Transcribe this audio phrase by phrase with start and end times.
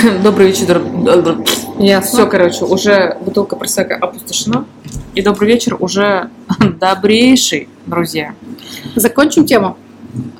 [0.22, 0.80] Добрый вечер.
[1.78, 2.08] Ясно.
[2.08, 4.64] Все, короче, уже бутылка просека опустошена.
[5.14, 6.30] И добрый вечер уже
[6.80, 8.34] добрейший, друзья.
[8.94, 9.76] Закончим тему.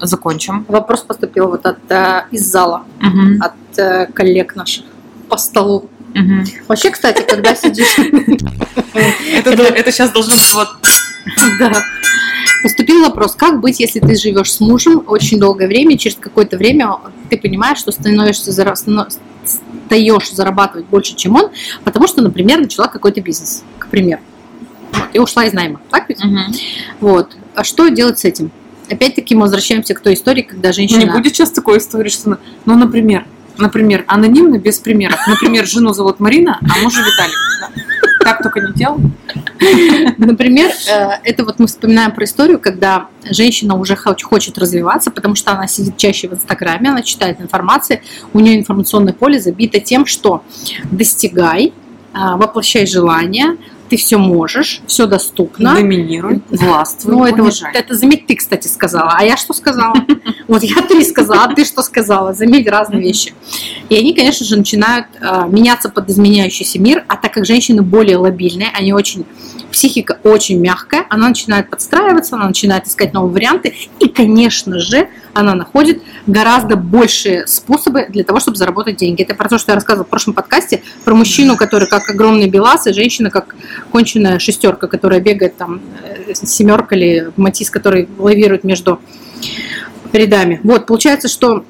[0.00, 0.64] Закончим.
[0.68, 3.40] Вопрос поступил вот от, э, из зала, Мгм.
[3.42, 4.84] от э, коллег наших
[5.28, 5.88] по столу.
[6.14, 6.44] Мгм.
[6.66, 7.96] Вообще, кстати, когда сидишь...
[9.32, 10.68] Это, это сейчас должно быть вот...
[11.60, 11.70] Да.
[12.62, 16.96] Поступил вопрос, как быть, если ты живешь с мужем очень долгое время, через какое-то время
[17.28, 21.50] ты понимаешь, что становишься стаешь зарабатывать больше, чем он,
[21.84, 24.20] потому что, например, начала какой-то бизнес, к примеру.
[24.92, 25.80] Вот, и ушла из найма.
[25.90, 26.22] Так ведь?
[26.22, 26.52] Мгм.
[27.00, 27.36] Вот.
[27.54, 28.50] А что делать с этим?
[28.88, 31.00] Опять-таки мы возвращаемся к той истории, когда женщина...
[31.00, 33.24] Не будет сейчас такой истории, что, ну, например,
[33.56, 35.18] например, анонимно, без примеров.
[35.26, 37.36] Например, жену зовут Марина, а мужа Виталик.
[38.22, 38.98] Так только не делал.
[40.18, 45.34] Например, э, это вот мы вспоминаем про историю, когда женщина уже хоч- хочет развиваться, потому
[45.34, 48.00] что она сидит чаще в Инстаграме, она читает информацию,
[48.32, 50.42] у нее информационное поле забито тем, что
[50.90, 51.72] достигай,
[52.12, 53.56] а, воплощай желания,
[53.90, 55.74] ты все можешь, все доступно.
[55.74, 59.14] Доминируй, властвуй, Ну, это вот, это заметь, ты, кстати, сказала.
[59.16, 59.94] А я что сказала?
[60.46, 62.32] Вот я три сказала, а ты что сказала?
[62.32, 63.34] Заметь разные вещи.
[63.88, 68.16] И они, конечно же, начинают э, меняться под изменяющийся мир, а так как женщины более
[68.16, 69.24] лобильные, они очень
[69.70, 75.54] психика очень мягкая, она начинает подстраиваться, она начинает искать новые варианты, и, конечно же, она
[75.54, 79.22] находит гораздо большие способы для того, чтобы заработать деньги.
[79.22, 82.86] Это про то, что я рассказывала в прошлом подкасте, про мужчину, который как огромный белас,
[82.86, 83.54] и женщина как
[83.92, 89.00] конченая шестерка, которая бегает там, э, семерка или матис, который лавирует между
[90.12, 90.60] рядами.
[90.62, 91.64] Вот, получается, что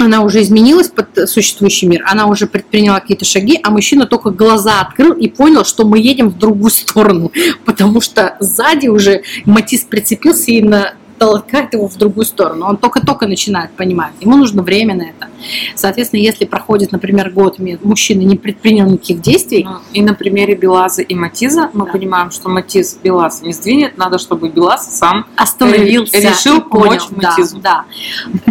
[0.00, 4.80] она уже изменилась под существующий мир, она уже предприняла какие-то шаги, а мужчина только глаза
[4.80, 7.32] открыл и понял, что мы едем в другую сторону,
[7.64, 12.66] потому что сзади уже Матис прицепился и на толкает его в другую сторону.
[12.66, 14.12] Он только-только начинает понимать.
[14.20, 15.28] Ему нужно время на это.
[15.74, 21.02] Соответственно, если проходит, например, год, мужчина не предпринял никаких действий, Ну, И на примере Белаза
[21.02, 21.92] и Матиза мы Да.
[21.92, 26.84] понимаем, что Матиз Белаз не сдвинет, надо, чтобы Белаз сам остановился решил и понял.
[26.84, 27.58] помочь Да, Матизу.
[27.58, 27.84] да.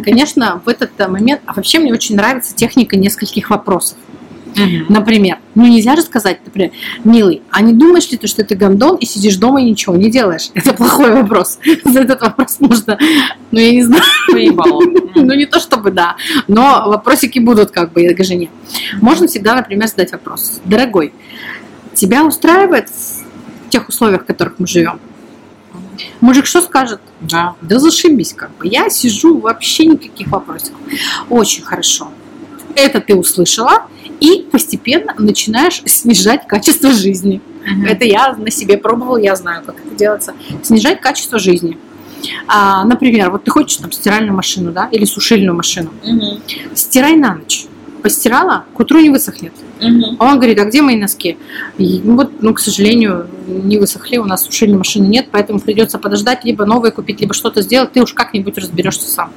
[0.03, 1.41] Конечно, в этот э, момент...
[1.46, 3.97] А вообще мне очень нравится техника нескольких вопросов.
[4.90, 6.72] Например, ну нельзя же сказать, например,
[7.03, 10.09] милый, а не думаешь ли ты, что ты гондон и сидишь дома и ничего не
[10.09, 10.50] делаешь?
[10.53, 11.59] Это плохой вопрос.
[11.86, 12.97] За этот вопрос можно,
[13.52, 14.03] ну я не знаю,
[15.16, 16.16] ну не то чтобы да,
[16.47, 18.50] но вопросики будут как бы к жене.
[19.02, 20.62] Можно всегда, например, задать вопрос.
[20.66, 21.14] Дорогой,
[21.94, 25.00] тебя устраивает в тех условиях, в которых мы живем?
[26.22, 27.00] Мужик что скажет?
[27.22, 27.56] Да.
[27.62, 28.68] Да зашибись как бы.
[28.68, 30.74] Я сижу, вообще никаких вопросов.
[31.30, 32.09] Очень хорошо.
[32.75, 33.88] Это ты услышала,
[34.23, 37.41] и постепенно начинаешь снижать качество жизни.
[37.85, 40.34] Это я на себе пробовала, я знаю, как это делается.
[40.63, 41.78] Снижать качество жизни.
[42.47, 45.89] А, например, вот ты хочешь там стиральную машину, да, или сушильную машину.
[46.73, 47.66] Стирай на ночь.
[48.01, 49.53] Постирала, к утру не высохнет.
[50.19, 51.38] А он говорит, а где мои носки?
[51.78, 56.00] И, ну, вот, ну, к сожалению, не высохли, у нас сушильной машины нет, поэтому придется
[56.00, 59.34] подождать, либо новые купить, либо что-то сделать, ты уж как-нибудь разберешься сам.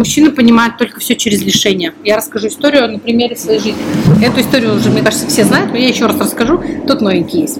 [0.00, 1.92] Мужчины понимают только все через решение.
[2.04, 4.24] Я расскажу историю на примере своей жизни.
[4.24, 6.58] Эту историю уже, мне кажется, все знают, но я еще раз расскажу.
[6.88, 7.58] Тут новенький есть.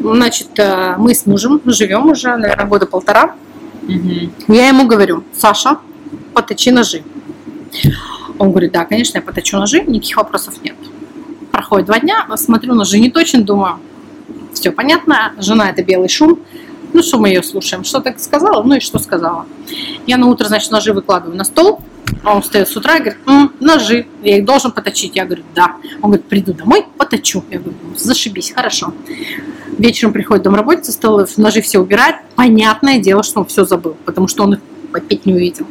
[0.00, 3.34] Значит, э, мы с мужем живем уже, наверное, года полтора.
[3.82, 4.32] Мгм.
[4.48, 5.76] Я ему говорю, Саша,
[6.32, 7.02] поточи ножи.
[8.38, 10.76] Он говорит, да, конечно, я поточу ножи, никаких вопросов нет.
[11.52, 13.78] Проходит два дня, смотрю, ножи не точно, думаю,
[14.54, 16.38] все понятно, жена это белый шум,
[16.92, 19.46] ну что мы ее слушаем, что так сказала, ну и что сказала.
[20.06, 21.80] Я на утро, значит, ножи выкладываю на стол,
[22.22, 25.16] а он встает с утра и говорит, «М, ножи, я их должен поточить.
[25.16, 25.76] Я говорю, да.
[26.02, 27.44] Он говорит, приду домой, поточу.
[27.50, 28.94] Я говорю, «Ну, зашибись, хорошо.
[29.78, 32.16] Вечером приходит домработница, стала ножи все убирать.
[32.34, 34.60] Понятное дело, что он все забыл, потому что он их
[34.92, 35.66] опять не увидел.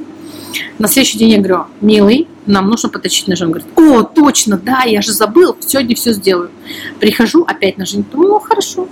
[0.77, 3.45] На следующий день я говорю, милый, нам нужно поточить ножи.
[3.45, 6.51] Он говорит, о, точно, да, я же забыл, сегодня все сделаю.
[6.99, 8.03] Прихожу, опять ножи.
[8.13, 8.87] Ну, хорошо.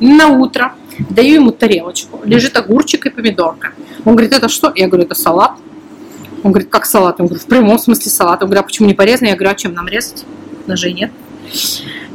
[0.00, 0.74] На утро
[1.10, 3.72] даю ему тарелочку, лежит огурчик и помидорка.
[4.04, 4.72] Он говорит, это что?
[4.74, 5.52] Я говорю, это салат.
[6.42, 7.20] Он говорит, как салат?
[7.20, 8.42] Он говорит, в прямом смысле салат.
[8.42, 9.30] Он говорит, а почему не порезанный?
[9.30, 10.24] Я говорю, а чем нам резать?
[10.66, 11.10] Ножей нет.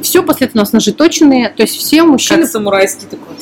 [0.01, 3.35] Все, после этого у нас ножи точные, то есть все мужчины Как самурайский такой.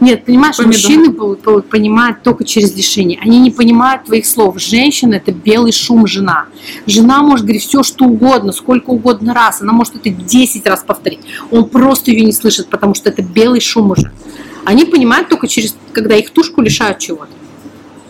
[0.00, 0.72] нет, понимаешь, Помидор.
[0.74, 3.18] мужчины по- по- понимают только через решение.
[3.22, 4.58] Они не понимают твоих слов.
[4.58, 6.46] Женщина– это белый шум жена.
[6.86, 9.60] Жена может говорить все, что угодно, сколько угодно раз.
[9.60, 11.20] Она может это 10 раз повторить.
[11.50, 14.10] Он просто ее не слышит, потому что это белый шум уже.
[14.64, 17.32] Они понимают только через, когда их тушку лишают чего-то.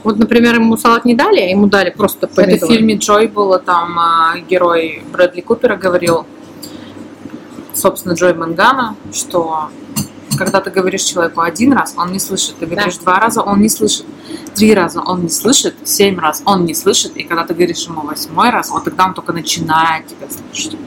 [0.02, 2.67] Вот, например, ему салат не дали, а ему дали просто Это помидоры.
[2.67, 6.26] в фильме Джой было, там а, герой Брэдли Купера говорил,
[7.75, 9.69] собственно, Джой Мангана, что
[10.38, 12.56] когда ты говоришь человеку один раз, он не слышит.
[12.58, 12.75] Ты Да.
[12.76, 14.06] говоришь два раза, он не слышит.
[14.55, 17.17] Три раза он не слышит, семь раз он не слышит.
[17.17, 20.79] И когда ты говоришь ему восьмой раз, вот тогда он только начинает тебя слышать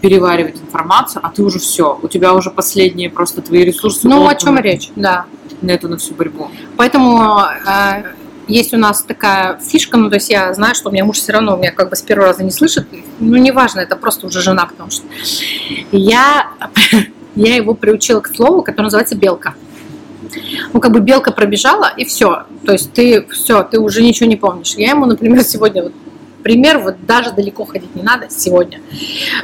[0.00, 4.34] переваривать информацию, а ты уже все, у тебя уже последние просто твои ресурсы Ну, о
[4.34, 5.26] чем речь, да.
[5.62, 6.48] на эту на всю борьбу.
[6.76, 8.02] Поэтому э,
[8.48, 11.32] есть у нас такая фишка, ну, то есть я знаю, что у меня муж все
[11.32, 12.86] равно у меня как бы с первого раза не слышит,
[13.18, 15.04] ну, неважно, это просто уже жена, потому что
[15.92, 16.48] я,
[17.34, 19.54] я его приучила к слову, которое называется белка.
[20.72, 22.44] Ну, как бы белка пробежала, и все.
[22.64, 24.74] То есть ты все, ты уже ничего не помнишь.
[24.76, 25.92] Я ему, например, сегодня вот
[26.46, 28.80] пример, вот даже далеко ходить не надо сегодня.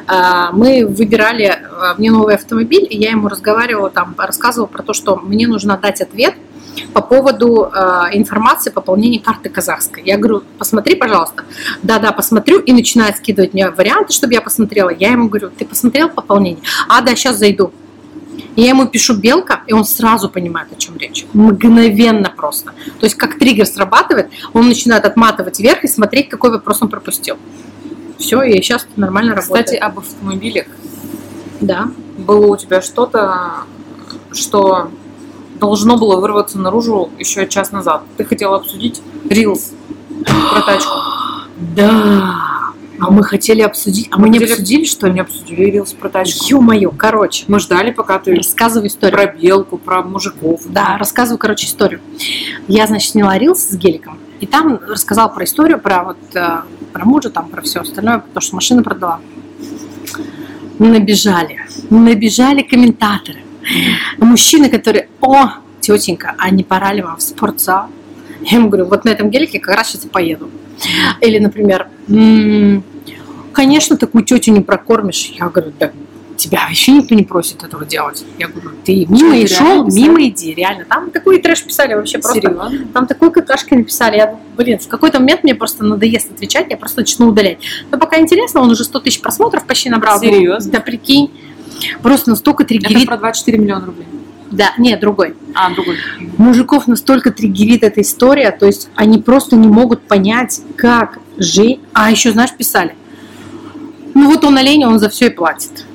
[0.07, 4.93] А, Мы выбирали а, мне новый автомобиль, и я ему разговаривала там, рассказывала про то,
[4.93, 6.35] что мне нужно дать ответ
[6.95, 7.79] по поводу э,
[8.13, 10.03] информации пополнения карты казахской.
[10.07, 11.45] Я говорю, посмотри, пожалуйста.
[11.83, 12.61] Да-да, посмотрю.
[12.61, 14.89] И начинает скидывать мне варианты, чтобы я посмотрела.
[14.89, 16.63] Я ему говорю, ты посмотрел пополнение?
[16.89, 17.73] А, да, сейчас зайду.
[18.57, 21.25] И я ему пишу белка, и он сразу понимает, о чем речь.
[21.33, 22.73] Мгновенно просто.
[23.01, 27.37] То есть как триггер срабатывает, он начинает отматывать вверх и смотреть, какой вопрос он пропустил.
[28.19, 29.67] Все, и сейчас нормально работает.
[29.67, 30.67] Кстати, об автомобилях.
[31.61, 31.89] да.
[32.19, 33.65] Было у тебя что-то,
[34.33, 34.91] что
[35.59, 38.03] должно было вырваться наружу еще час назад.
[38.17, 39.73] Ты хотела обсудить Reels
[40.25, 40.93] про тачку.
[41.77, 42.42] Да.
[43.05, 44.09] А мы хотели обсудить.
[44.11, 45.21] А мы, не хотели- обсудили, что Не ли?
[45.21, 46.45] обсудили Reels про тачку.
[46.49, 47.45] Ё-моё, короче.
[47.49, 49.17] Мы ждали, пока ты Рассказываю историю.
[49.17, 50.61] про белку, про мужиков.
[50.67, 52.01] Да, рассказываю, короче, историю.
[52.69, 56.61] Я, значит, сняла рилс с геликом, и там рассказала про историю, про вот э,
[56.93, 59.19] про мужа, там, про все остальное, потому что машину продала.
[60.79, 61.61] Набежали,
[61.91, 63.41] набежали комментаторы.
[64.19, 65.51] Мужчины, которые, о,
[65.81, 67.87] тетенька, а не пора ли вам в спортзал?
[68.43, 70.51] Я ему говорю, вот на этом гелике как раз сейчас и поеду.
[71.21, 72.83] Или, например, «М,
[73.53, 75.33] конечно, такую тетю не прокормишь.
[75.37, 75.93] Я говорю, да
[76.43, 78.25] тебя вообще никто не просит этого делать.
[78.39, 80.03] Я говорю, ты мимо и шел, писали?
[80.03, 80.85] мимо иди, реально.
[80.85, 82.41] Там такой трэш писали вообще просто.
[82.41, 82.89] Серьезно?
[82.93, 84.17] Там такой какашкой написали.
[84.17, 87.59] Я, блин, в какой-то момент мне просто надоест отвечать, я просто начну удалять.
[87.91, 90.19] Но пока интересно, он уже 100 тысяч просмотров почти набрал.
[90.19, 90.73] Серьезно?
[90.73, 91.31] Да прикинь.
[92.03, 93.07] Просто настолько Это триггерит.
[93.07, 94.07] про 24 миллиона рублей.
[94.51, 95.35] Да, нет, другой.
[95.55, 95.97] А, другой.
[96.37, 101.81] Мужиков настолько триггерит эта история, то есть они просто не могут понять, как жить.
[101.95, 102.95] А еще, знаешь, писали.
[104.15, 105.87] Ну вот он олень, он за все и платит.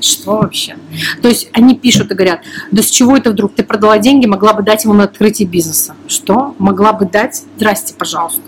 [0.00, 0.76] Что вообще?
[1.22, 2.40] То есть они пишут и говорят,
[2.70, 3.54] да с чего это вдруг?
[3.54, 5.94] Ты продала деньги, могла бы дать ему на открытие бизнеса.
[6.06, 6.54] Что?
[6.58, 7.44] Могла бы дать?
[7.56, 8.42] Здрасте, пожалуйста.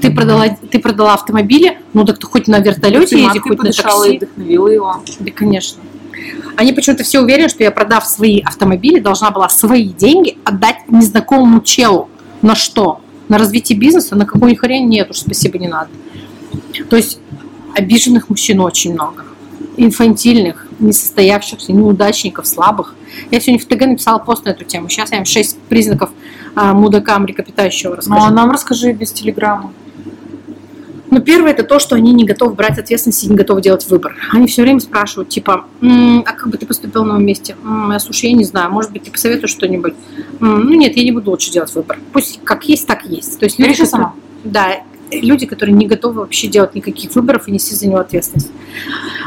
[0.00, 3.64] Ты продала, ты продала автомобили, ну так ты хоть на вертолете Ты езди, хоть на
[3.72, 4.14] такси.
[4.14, 5.02] и вдохновила его.
[5.18, 5.82] Да, конечно.
[6.56, 11.60] Они почему-то все уверены, что я, продав свои автомобили, должна была свои деньги отдать незнакомому
[11.62, 12.08] челу.
[12.42, 13.00] На что?
[13.28, 14.14] На развитие бизнеса?
[14.14, 14.88] На какую хрень?
[14.88, 15.90] Нет уж, спасибо, не надо.
[16.88, 17.18] То есть
[17.74, 19.24] обиженных мужчин очень много.
[19.76, 22.94] Инфантильных, несостоявшихся, неудачников, слабых.
[23.30, 24.88] Я сегодня в ТГ написала пост на эту тему.
[24.88, 26.10] Сейчас я им 6 признаков
[26.54, 28.20] а, мудака млекопитающего расскажу.
[28.20, 29.72] Ну, а нам расскажи без телеграмма.
[31.10, 34.14] Ну, первое это то, что они не готовы брать ответственность и не готовы делать выбор.
[34.30, 37.56] Они все время спрашивают, типа, «М, а как бы ты поступил на новом месте?
[37.64, 39.94] «М, а, слушай, я не знаю, может быть, ты посоветуешь что-нибудь?
[40.40, 41.98] «М, ну, нет, я не буду лучше делать выбор.
[42.12, 43.38] Пусть как есть, так есть.
[43.38, 44.12] То есть люди, Реши сама.
[44.44, 48.50] Да, люди, которые не готовы вообще делать никаких выборов и нести за него ответственность.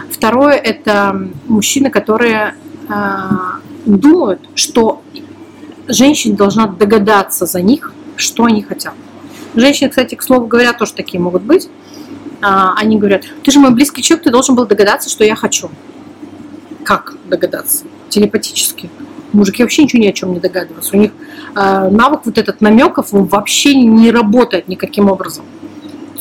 [0.09, 2.55] Второе это мужчины, которые
[2.89, 5.01] а, думают, что
[5.87, 8.93] женщина должна догадаться за них, что они хотят.
[9.55, 11.69] Женщины, кстати, к слову говоря, тоже такие могут быть.
[12.41, 15.69] А, Они говорят, ты же мой близкий человек, ты должен был догадаться, что я хочу.
[16.83, 17.85] Как догадаться?
[18.09, 18.89] Телепатически.
[19.33, 20.95] Мужики вообще ничего ни о чем не догадываются.
[20.95, 21.11] У них
[21.55, 25.45] э, навык вот этот намеков вообще не работает никаким образом.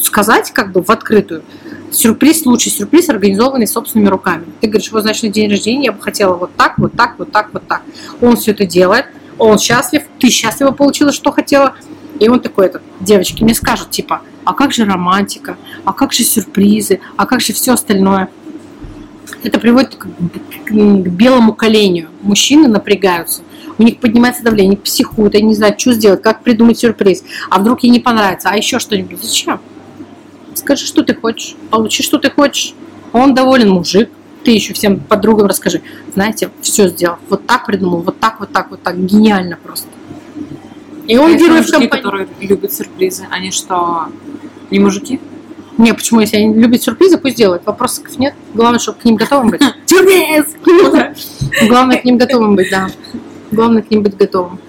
[0.00, 1.42] Сказать как бы в открытую.
[1.90, 4.44] Сюрприз, лучший сюрприз, организованный собственными руками.
[4.60, 7.32] Ты говоришь, вот значит на день рождения я бы хотела вот так, вот так, вот
[7.32, 7.82] так, вот так.
[8.20, 9.06] Он все это делает,
[9.38, 11.74] он счастлив, ты счастлива получила, что хотела.
[12.18, 16.22] И он такой, этот, девочки мне скажут, типа, а как же романтика, а как же
[16.22, 18.28] сюрпризы, а как же все остальное.
[19.42, 20.06] Это приводит к,
[20.66, 22.08] к- белому коленю.
[22.20, 23.42] Мужчины напрягаются,
[23.78, 27.24] у них поднимается давление, психуют, они не знают, что сделать, как придумать сюрприз.
[27.48, 29.22] А вдруг ей не понравится, а еще что-нибудь.
[29.22, 29.60] Зачем?
[30.60, 32.74] Скажи, что ты хочешь, получи, что ты хочешь.
[33.12, 34.10] Он доволен мужик.
[34.44, 35.82] Ты еще всем подругам расскажи.
[36.14, 37.16] Знаете, все сделал.
[37.28, 38.98] Вот так придумал, вот так, вот так, вот так.
[38.98, 39.88] Гениально просто.
[41.06, 41.88] И он А герой в мужики, компании.
[41.88, 44.08] которые любят сюрпризы, они что,
[44.70, 45.18] не мужики?
[45.78, 47.64] Не, почему, если они любят сюрпризы, пусть делают.
[47.64, 48.34] Вопросов нет.
[48.54, 49.62] Главное, чтобы к ним готовым быть.
[49.86, 50.56] Сюрприз!
[51.68, 52.88] Главное, к ним готовым быть, да.
[53.50, 54.60] Главное, к ним быть готовым.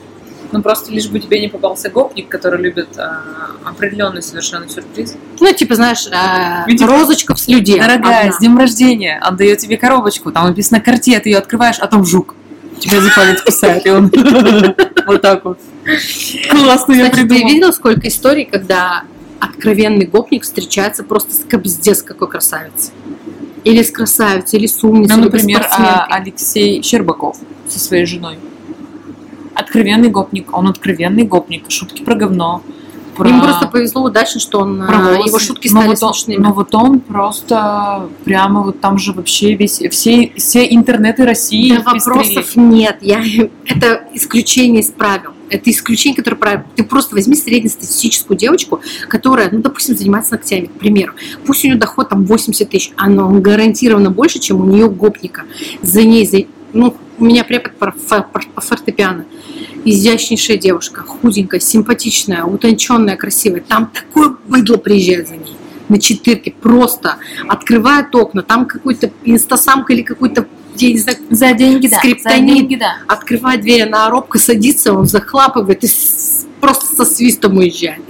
[0.51, 3.21] Ну просто лишь бы тебе не попался гопник, который любит а,
[3.63, 5.15] определенный совершенно сюрприз.
[5.39, 6.85] Ну, типа, знаешь, э, Видите?
[6.85, 7.79] розочка в слюде.
[7.79, 8.31] Дорогая, одна.
[8.33, 9.21] с днем рождения!
[9.27, 12.35] Он дает тебе коробочку, там написано карте, ты ее открываешь, а там жук.
[12.79, 14.11] Тебя за палец кусает, и он
[15.07, 15.59] вот так вот.
[16.49, 17.53] Классно я Кстати, ты придумал.
[17.53, 19.03] видел, сколько историй, когда
[19.39, 22.91] откровенный гопник встречается просто с капздец какой красавицей?
[23.63, 26.07] Или с красавицей, или с умницей, Ну, например, а.
[26.09, 27.37] Алексей Щербаков
[27.69, 28.37] со своей женой.
[29.53, 30.55] Откровенный гопник.
[30.55, 31.69] Он откровенный гопник.
[31.69, 32.61] Шутки про говно.
[33.15, 33.29] Про...
[33.29, 36.41] Им просто повезло удачно, что он, про а, его шутки но стали вот он, смешными.
[36.41, 41.83] но вот он просто прямо вот там же вообще весь, все, все интернеты России Да
[41.83, 42.97] вопросов нет.
[43.01, 43.21] Я,
[43.65, 45.31] это исключение из правил.
[45.49, 46.65] Это исключение, которое правило.
[46.77, 48.79] Ты просто возьми среднестатистическую девочку,
[49.09, 51.13] которая, ну, допустим, занимается ногтями, к примеру.
[51.45, 54.89] Пусть у нее доход там 80 тысяч, а но он гарантированно больше, чем у нее
[54.89, 55.43] гопника.
[55.81, 58.25] За ней, за, ну, у меня препод по, фо-
[58.55, 59.25] по фортепиано.
[59.85, 63.61] Изящнейшая девушка, худенькая, симпатичная, утонченная, красивая.
[63.61, 65.55] Там такое быдло приезжает за ней
[65.87, 70.47] на четырке, просто открывает окна, там какой-то инстасамка или какой-то,
[70.77, 71.99] я не знаю, За деньги, да.
[72.23, 72.97] За деньги, да.
[73.07, 75.87] открывает дверь, она робко садится, он захлапывает и
[76.61, 78.01] просто со свистом уезжает.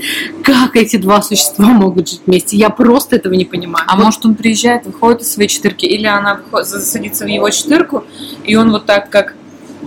[0.44, 2.58] Как эти два существа могут жить вместе?
[2.58, 3.86] Я просто этого не понимаю.
[3.88, 7.50] А Вот может он приезжает, выходит из своей четырки, или она выходит, садится в его
[7.50, 8.04] четырку,
[8.44, 9.36] и он вот так, как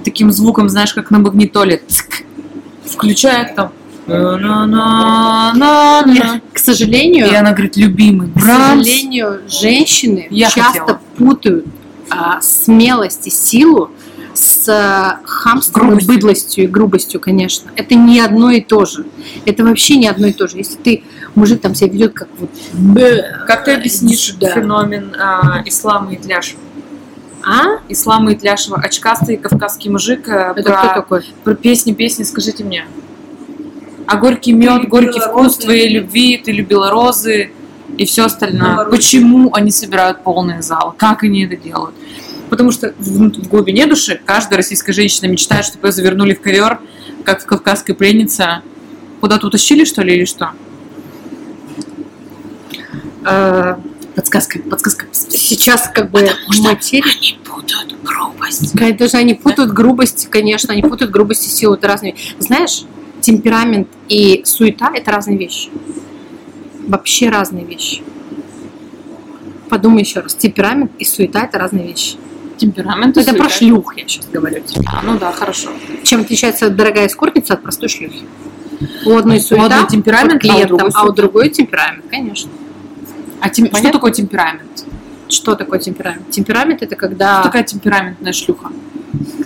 [0.05, 2.23] таким звуком, знаешь, как на магнитоле, цк,
[2.85, 3.73] включает там.
[6.53, 11.01] к сожалению, И она говорит, любимый, к сожалению, женщины Я часто хотела.
[11.17, 11.67] путают
[12.11, 13.91] а, смелость и силу
[14.35, 16.15] с а, хамством Грубостью.
[16.15, 17.71] быдлостью и грубостью, конечно.
[17.77, 19.07] Это не одно и то же.
[19.47, 20.59] Это вообще не одно и то же.
[20.59, 22.51] Если ты мужик там себя ведет как вот
[23.47, 24.51] Как ты объяснишь Да.
[24.55, 26.61] феномен а, Ислама Итляшева?
[27.47, 27.79] А?
[27.89, 31.35] Ислама Итляшева, очкастый кавказский мужик, э, Это про, кто такой?
[31.45, 32.87] про песни, песни, скажите мне.
[34.07, 35.61] А горький мед, Ты горький вкус розы.
[35.61, 37.51] твоей любви, ты любила розы
[37.99, 38.87] и все остальное.
[38.87, 40.93] Почему они собирают полные залы?
[40.97, 41.95] Как они это делают?
[42.51, 46.81] Потому что в, в глубине души каждая российская женщина мечтает, чтобы ее завернули в ковер,
[47.25, 48.63] как в кавказской пленнице.
[49.21, 50.51] Куда-то утащили, что ли, или что?
[53.25, 53.77] Э,
[54.15, 55.07] Подсказка, подсказка.
[55.11, 56.29] Сейчас как бы
[56.63, 58.73] материя они путают грубость.
[58.73, 62.15] Конечно, даже они путают грубость, конечно, они путают грубость и силу, это разные.
[62.39, 62.85] Знаешь,
[63.21, 65.69] темперамент и суета– это разные вещи.
[66.87, 68.03] Вообще разные вещи.
[69.69, 70.35] Подумай еще раз.
[70.35, 72.17] Темперамент и суета– это разные вещи.
[72.57, 73.17] Темперамент.
[73.17, 74.63] Это про шлюх я сейчас говорю.
[74.87, 75.71] А, ну да, хорошо.
[76.03, 78.23] Чем отличается дорогая эскортница от простой шлюхи?
[79.07, 82.51] У одной У суета, одной темперамент, клиентом, а у другой а у другой темперамент, конечно.
[83.41, 84.85] А тем- что такое темперамент?
[85.29, 86.31] Что такое темперамент?
[86.31, 88.71] Темперамент– это Что когда такая темпераментная шлюха?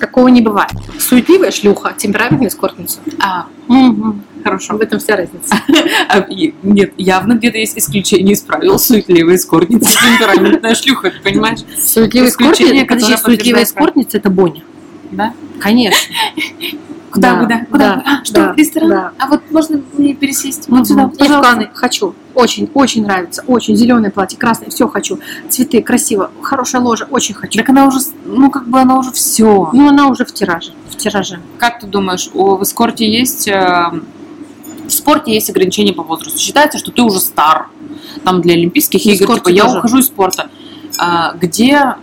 [0.01, 0.73] такого не бывает.
[0.99, 2.99] Суетливая шлюха, темпераментная эскортница.
[3.21, 4.23] А, Мгм.
[4.43, 4.77] Хорошо.
[4.77, 5.57] В этом вся разница.
[6.09, 6.27] А,
[6.63, 11.61] нет, явно где-то есть исключение из правил суетливая эскортница, темпераментная шлюха, ты понимаешь?
[11.79, 14.63] Суетливая которое суетливая эскортница– это Боня.
[15.11, 15.35] Да?
[15.61, 15.99] Конечно.
[17.11, 17.95] Куда, Да, куда, куда?
[17.97, 18.91] да, А, что, да, ресторан?
[18.91, 19.13] да.
[19.19, 21.71] А вот можно мне пересесть вот сюда, Я в пожалуйста?
[21.73, 22.15] Хочу.
[22.35, 23.43] Очень, очень нравится.
[23.47, 25.19] Очень зеленое платье, красное, все хочу.
[25.49, 27.59] Цветы, красиво, хорошая ложа, очень хочу.
[27.59, 29.71] Так она уже, ну как бы она уже все.
[29.73, 30.73] Ну, она уже в тираже.
[30.91, 31.41] В тираже.
[31.57, 33.49] Как ты думаешь, у, в эскорте есть...
[33.49, 33.91] э,
[34.99, 36.39] спорте есть ограничения по возрасту.
[36.39, 37.69] Считается, что ты уже стар.
[38.25, 39.79] Там для Олимпийских В игр, эскорте типа, я тоже.
[39.79, 40.51] ухожу из спорта.
[41.01, 41.95] А, где э,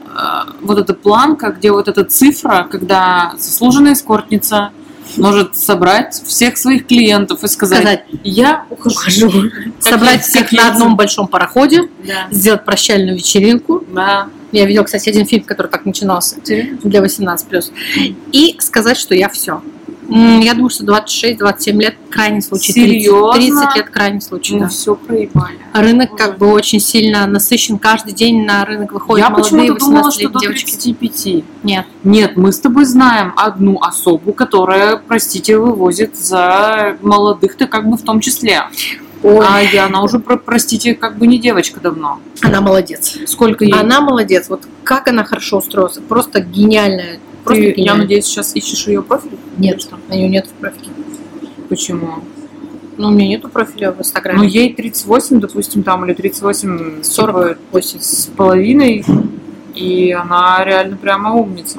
[0.61, 4.71] вот эта планка, где вот эта цифра, когда заслуженная эскортница
[5.17, 9.27] может собрать всех своих клиентов и сказать, Сказать, я ухожу.
[9.27, 9.51] ухожу.
[9.79, 12.27] Собрать всех на одном большом пароходе, Да.
[12.31, 13.83] сделать прощальную вечеринку.
[13.93, 14.27] Да.
[14.51, 16.37] Я видела, кстати, один фильм, который так начинался.
[16.83, 17.73] Для 18+.
[18.31, 19.61] И сказать, что я все.
[20.09, 22.73] Я думаю, что 26-27 лет крайний случай.
[22.73, 23.33] 30, Серьезно?
[23.33, 24.67] 30 лет крайний случай, Мы да.
[24.67, 25.57] все проебали.
[25.73, 27.79] Рынок как бы очень сильно насыщен.
[27.79, 30.71] Каждый день на рынок выходят Я молодые почему-то думала, что 18 до девочки.
[30.71, 31.43] 35.
[31.63, 31.85] Нет.
[32.03, 38.01] Нет, мы с тобой знаем одну особу, которая, простите, вывозит за молодых-то как бы в
[38.03, 38.63] том числе.
[39.23, 42.19] А я, она уже, про- простите, как бы не девочка давно.
[42.41, 43.17] Она молодец.
[43.25, 43.73] Сколько ей?
[43.73, 44.49] Она молодец.
[44.49, 45.97] Вот как она хорошо устроилась.
[46.07, 47.19] Просто гениальная.
[47.45, 49.37] Просто Ты, я надеюсь, сейчас ищешь ее профиль?
[49.57, 49.97] Нет, что?
[50.09, 50.89] ее нет в профиле.
[51.69, 52.15] Почему?
[52.97, 54.39] Ну, у меня нету профиля в Инстаграме.
[54.39, 57.57] Ну, ей 38, допустим, там, или 38, 40.
[57.57, 59.05] типа, с половиной,
[59.75, 61.77] и она реально прямо умница.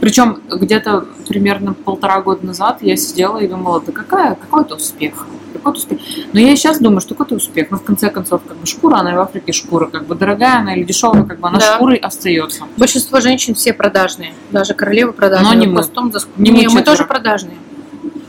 [0.00, 5.26] Причем где-то примерно полтора года назад я сидела и думала, да какая, какой это успех?
[5.60, 5.98] Это успех?
[6.32, 7.70] Но я и сейчас думаю, что какой-то успех.
[7.70, 9.86] Но в конце концов, как бы шкура, она и в Африке шкура.
[9.86, 11.74] Как бы дорогая она или дешевая, как бы она Да.
[11.76, 12.64] шкурой остается.
[12.76, 14.32] Большинство женщин все продажные.
[14.50, 15.52] Даже королевы продажные.
[15.54, 15.80] Но не мы.
[15.82, 16.84] заск- Не мы Не, мы четверо.
[16.84, 17.56] тоже продажные.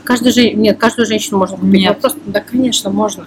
[0.04, 0.50] Каждую же...
[0.52, 1.72] Нет, каждую женщину можно купить.
[1.80, 1.94] Нет.
[1.96, 2.18] Ну, просто...
[2.26, 3.26] Да, конечно, можно.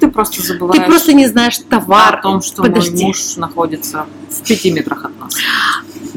[0.00, 2.16] Ты просто забываешь Ты просто не знаешь товар.
[2.16, 2.92] о том, что Подожди.
[2.96, 5.34] мой муж находится в пяти метрах от нас.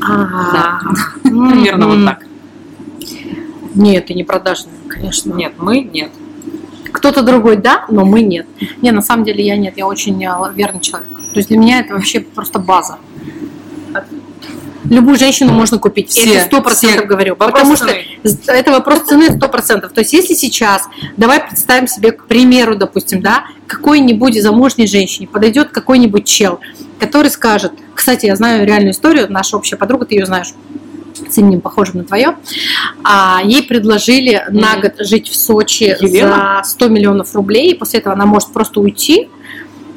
[0.02, 0.80] А,
[1.24, 2.26] Примерно вот так.
[3.76, 5.34] Нет, ты не продажная, конечно.
[5.34, 6.12] Нет, мы нет.
[6.92, 8.48] Кто-то другой, да, но мы нет.
[8.82, 11.20] Не, на самом деле я нет, я очень э, верный человек.
[11.34, 12.98] То есть для меня это вообще просто база.
[14.86, 16.10] Любую женщину можно купить.
[16.10, 17.36] Все, тебе сто процентов говорю.
[17.36, 18.40] Вопрос потому что цены.
[18.48, 19.92] это вопрос цены сто процентов.
[19.92, 20.84] То есть если сейчас,
[21.18, 26.60] давай представим себе, к примеру, допустим, да, какой-нибудь замужней женщине подойдет какой-нибудь чел,
[27.00, 30.54] который скажет, кстати, я знаю реальную историю, наша общая подруга, ты ее знаешь,
[31.30, 32.36] с именем похожим на твое,
[33.04, 34.82] а, ей предложили на Мгм.
[34.82, 36.62] год жить в Сочи Елена?
[36.64, 39.30] за 100 миллионов рублей, и после этого она может просто уйти,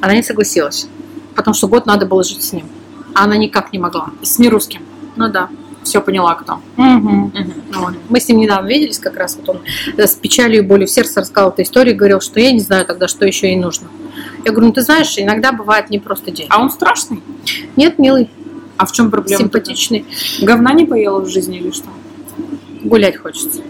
[0.00, 0.86] она не согласилась,
[1.34, 2.66] потому что год надо было жить с ним,
[3.14, 4.10] а она никак не могла.
[4.22, 4.82] С нерусским.
[5.16, 5.48] Ну да.
[5.84, 6.60] Все поняла, кто.
[6.76, 7.32] Мгм.
[7.74, 7.94] Вот.
[8.08, 9.60] Мы с ним недавно виделись, как раз вот он
[9.96, 12.86] э, с печалью и болью в сердце рассказал эту историю, говорил, что я не знаю
[12.86, 13.88] тогда, что еще ей нужно.
[14.44, 16.46] Я говорю, ну ты знаешь, иногда бывает не просто день.
[16.50, 17.20] А он страшный?
[17.74, 18.30] Нет, милый,
[18.82, 19.42] А в чем проблема?
[19.42, 20.04] симпатичный,
[20.40, 21.86] Говна не поела в жизни или что?
[22.82, 23.60] гулять хочется.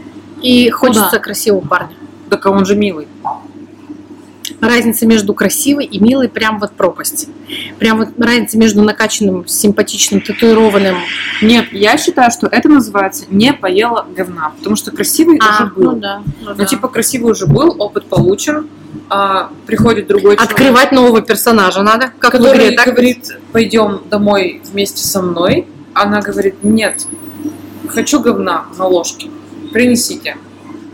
[0.40, 1.95] И хочется красивого парня.
[2.31, 3.07] Так а он же милый.
[4.61, 7.28] Разница между красивой и милой прям вот пропасть.
[7.78, 10.97] Прям вот разница между накачанным, симпатичным, татуированным.
[11.42, 14.52] Нет, я считаю, что это называется не поела говна.
[14.57, 15.92] Потому что красивый уже был.
[15.92, 16.23] ну да.
[16.40, 16.64] ну Ну, да.
[16.64, 18.69] типа, красивый уже был, опыт получен.
[19.09, 22.87] А, приходит другой человек, Открывать нового персонажа надо, как в который игре, так?
[22.87, 25.67] говорит, пойдем домой вместе со мной.
[25.95, 27.07] Она говорит, нет,
[27.89, 29.31] хочу говна на ложке,
[29.73, 30.37] принесите.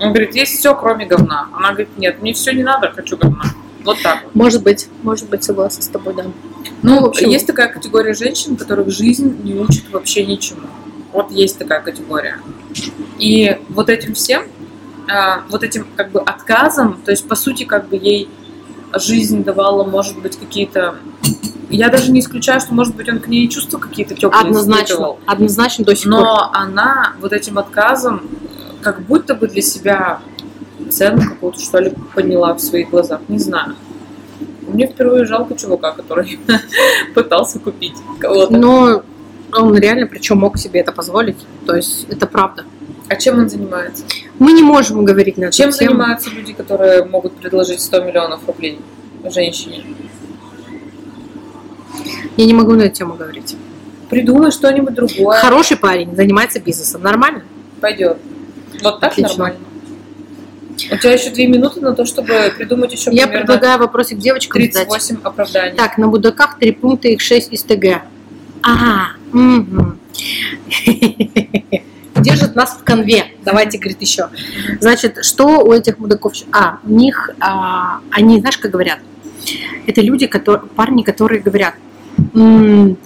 [0.00, 1.48] Он говорит, есть все, кроме говна.
[1.52, 3.42] Она говорит, нет, мне все не надо, хочу говна.
[3.84, 4.24] Вот так.
[4.24, 4.34] вот.
[4.34, 6.24] Может быть, может быть, согласна с тобой, да.
[6.82, 10.68] Ну, в общем- есть такая категория женщин, которых жизнь не учит вообще ничему.
[11.12, 12.38] Вот есть такая категория.
[13.18, 14.44] И вот этим всем,
[15.10, 18.28] а, вот этим как бы отказом, то есть по сути как бы ей
[18.94, 20.96] жизнь давала, может быть, какие-то...
[21.70, 25.18] Я даже не исключаю, что, может быть, он к ней чувства какие-то теплые Однозначно, испытывал.
[25.26, 26.20] однозначно до сих пор.
[26.20, 28.22] Но она вот этим отказом
[28.80, 30.20] как будто бы для себя
[30.90, 33.20] цену какую-то, что ли, подняла в своих глазах.
[33.28, 33.74] Не знаю.
[34.66, 36.38] Мне впервые жалко чувака, который
[37.14, 38.52] пытался купить кого-то.
[38.56, 39.02] Но
[39.52, 41.38] он реально, причем мог себе это позволить.
[41.66, 42.64] То есть это правда.
[43.08, 44.04] А чем он занимается?
[44.38, 45.90] Мы не можем говорить на эту Чем тему.
[45.92, 48.80] занимаются люди, которые могут предложить 100 миллионов рублей
[49.24, 49.84] женщине?
[52.36, 53.56] Я не могу на эту тему говорить.
[54.10, 55.38] Придумай что-нибудь другое.
[55.38, 57.02] Хороший парень занимается бизнесом.
[57.02, 57.42] Нормально?
[57.80, 58.18] Пойдет.
[58.82, 59.30] Вот так Отлично.
[59.30, 59.58] нормально.
[60.92, 64.88] У тебя еще две минуты на то, чтобы придумать еще Я предлагаю вопросик девочкам задать.
[64.88, 65.76] 38 оправданий.
[65.76, 68.02] Так, на Будаках три пункта, их шесть из ТГ.
[68.62, 69.12] Ага.
[69.32, 69.98] мгм.
[72.20, 73.26] Держит нас в конве.
[73.44, 74.28] Давайте, говорит, еще.
[74.80, 76.32] Значит, что у этих мудаков?
[76.52, 78.98] А, у них, а, они, знаешь, как говорят?
[79.86, 81.74] Это люди, которые, парни, которые говорят,
[82.34, 82.98] «М,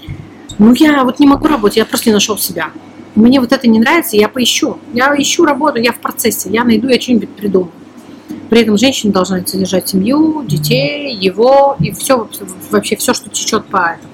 [0.59, 2.71] ну я вот не могу работать, я просто не нашел себя.
[3.15, 4.79] Мне вот это не нравится, я поищу.
[4.95, 7.73] Я ищу работу, я в процессе, я найду, я что-нибудь придумаю.
[8.49, 12.29] При этом женщина должна содержать семью, детей, его и все
[12.71, 14.13] вообще все, что течет по этому.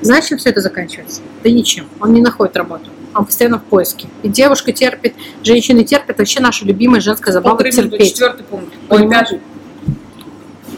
[0.00, 1.22] Знаешь, чем все это заканчивается?
[1.42, 1.86] Да ничем.
[2.00, 2.90] Он не находит работу.
[3.14, 4.08] Он постоянно в поиске.
[4.22, 6.18] И девушка терпит, женщины терпят.
[6.18, 8.10] Вообще наша любимая женская забава Полторы терпеть.
[8.10, 8.72] четвертый пункт.
[8.88, 9.40] Ой, пятый.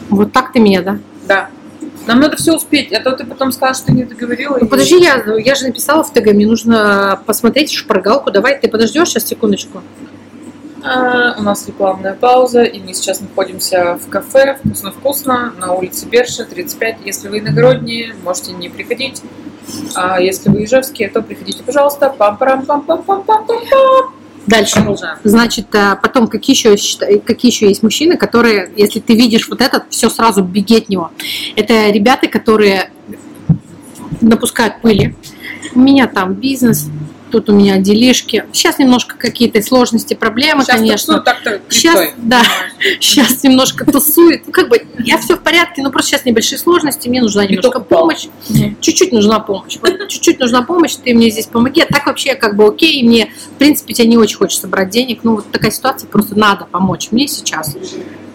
[0.09, 0.99] Вот так ты меня, да?
[1.27, 1.49] Да.
[2.05, 4.57] Нам надо все успеть, а то ты потом скажешь, что не договорила.
[4.59, 8.31] Ну и- подожди, я, я же написала в ТГ, мне нужно посмотреть шпаргалку.
[8.31, 9.81] Давай, ты подождешь сейчас секундочку.
[10.83, 16.45] А, у нас рекламная пауза, и мы сейчас находимся в кафе «Вкусно-вкусно» на улице Берша,
[16.45, 16.99] 35.
[17.03, 19.21] Если вы иногородние, можете не приходить.
[19.95, 22.09] А если вы ижевские, то приходите, пожалуйста.
[22.09, 23.57] пам парам пам пам пам пам пам
[24.47, 24.75] Дальше.
[24.75, 25.17] Продолжаем.
[25.25, 29.83] Значит, а, потом какие еще, какие еще есть мужчины, которые, если ты видишь вот этот,
[29.89, 31.11] все сразу беги от него.
[31.57, 32.91] Это ребята, которые
[34.21, 35.15] напускают пыли.
[35.75, 36.87] У меня там бизнес,
[37.37, 38.45] тут у меня делишки.
[38.51, 41.21] Сейчас немножко какие-то сложности, проблемы, Сейчас конечно.
[41.21, 42.41] танцую так-то Сейчас, криптой, да.
[42.41, 42.97] понимаешь?
[42.99, 44.47] Сейчас немножко тусует.
[44.47, 47.79] Ну, как бы я все в порядке, но просто сейчас небольшие сложности, мне нужна немножко
[47.79, 48.27] помощь.
[48.81, 49.77] Чуть-чуть нужна помощь.
[50.09, 51.81] Чуть-чуть нужна помощь, ты мне здесь помоги.
[51.81, 55.19] А так вообще как бы окей, мне, в принципе, тебе не очень хочется брать денег.
[55.23, 57.75] Ну, вот такая ситуация, просто надо помочь мне сейчас.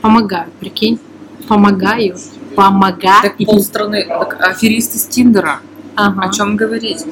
[0.00, 0.98] Помогаю, прикинь.
[1.48, 2.16] Помогаю.
[2.54, 3.22] Помогаю.
[3.22, 5.60] Так полстраны, так аферисты с Тиндера.
[5.94, 6.28] Ага.
[6.28, 7.04] О чем говорить?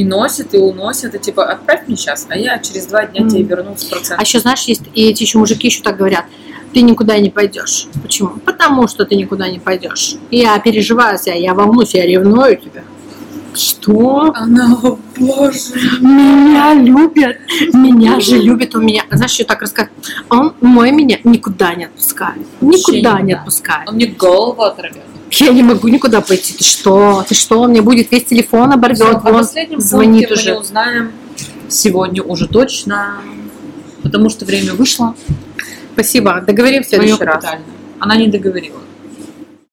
[0.00, 3.42] И носят, и уносят, и типа отправь мне сейчас, а я через два дня тебе
[3.42, 4.16] верну с процентом.
[4.18, 6.24] А еще, знаешь, есть и эти еще мужики еще так говорят.
[6.72, 7.86] Ты никуда не пойдешь.
[8.02, 8.30] Почему?
[8.46, 10.14] Потому что ты никуда не пойдешь.
[10.30, 12.82] Я переживаю за тебя, я волнуюсь, я ревную тебя.
[13.54, 14.32] Что?
[14.34, 15.74] Она, о боже.
[16.00, 17.36] Меня любят,
[17.74, 19.90] меня же любят, он меня, знаешь, что так рассказать,
[20.30, 23.38] он мой меня никуда не отпускает, никуда не никуда.
[23.40, 23.88] отпускает.
[23.88, 25.09] Он мне голову оторвет.
[25.30, 28.98] Я не могу никуда пойти, ты что, ты что, он мне будет весь телефон оборвет,
[28.98, 30.50] Всё, о вон, последнем звонит пункте мы уже.
[30.50, 31.12] не узнаем
[31.68, 33.22] сегодня уже точно,
[34.02, 35.14] потому что время вышло.
[35.92, 37.44] Спасибо, договорим в следующий раз.
[37.98, 38.80] Она не договорила.